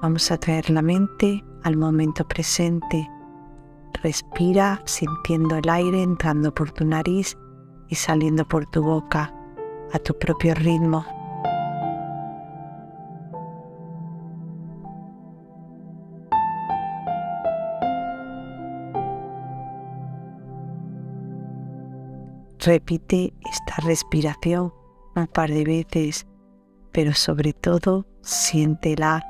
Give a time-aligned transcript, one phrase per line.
[0.00, 3.08] vamos a traer la mente al momento presente.
[4.02, 7.36] Respira sintiendo el aire entrando por tu nariz
[7.88, 9.34] y saliendo por tu boca
[9.92, 11.04] a tu propio ritmo.
[22.60, 24.72] Repite esta respiración
[25.16, 26.26] un par de veces,
[26.92, 29.24] pero sobre todo siéntela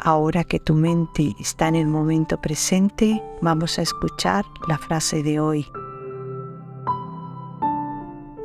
[0.00, 5.40] Ahora que tu mente está en el momento presente, vamos a escuchar la frase de
[5.40, 5.66] hoy.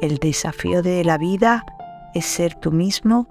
[0.02, 1.64] El desafío de la vida
[2.16, 3.28] es ser tú mismo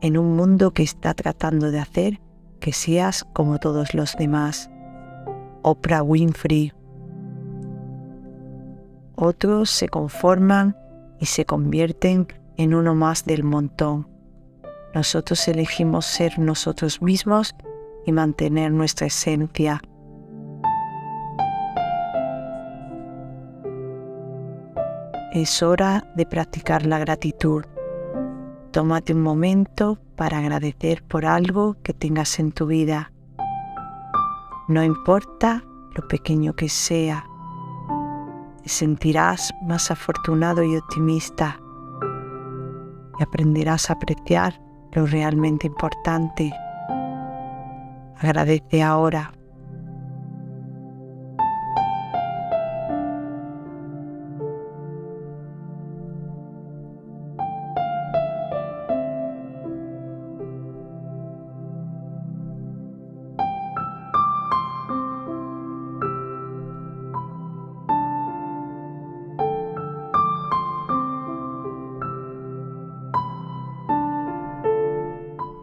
[0.00, 2.20] en un mundo que está tratando de hacer
[2.60, 4.70] que seas como todos los demás.
[5.62, 6.72] Oprah Winfrey.
[9.16, 10.76] Otros se conforman
[11.18, 14.08] y se convierten en uno más del montón.
[14.94, 17.54] Nosotros elegimos ser nosotros mismos
[18.06, 19.80] y mantener nuestra esencia.
[25.32, 27.64] Es hora de practicar la gratitud.
[28.72, 33.12] Tómate un momento para agradecer por algo que tengas en tu vida.
[34.66, 37.24] No importa lo pequeño que sea,
[38.62, 41.60] te sentirás más afortunado y optimista
[43.18, 44.60] y aprenderás a apreciar
[44.92, 46.52] lo realmente importante.
[48.18, 49.32] Agradece ahora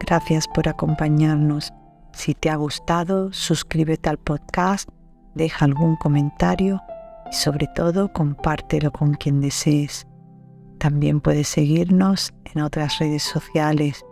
[0.08, 1.74] Gracias por acompañarnos.
[2.14, 4.88] Si te ha gustado, suscríbete al podcast,
[5.36, 6.82] deja algún comentario
[7.30, 10.08] y sobre todo compártelo con quien desees.
[10.78, 14.06] También puedes seguirnos en otras redes sociales.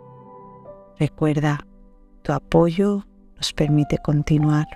[0.98, 1.66] Recuerda,
[2.22, 3.06] tu apoyo
[3.36, 4.66] nos permite continuar.